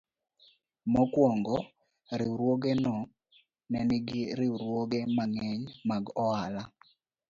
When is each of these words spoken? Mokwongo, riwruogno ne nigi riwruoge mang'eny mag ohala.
Mokwongo, 0.93 1.57
riwruogno 2.19 2.93
ne 3.69 3.79
nigi 3.87 4.21
riwruoge 4.37 4.99
mang'eny 5.15 5.61
mag 5.89 6.03
ohala. 6.25 6.63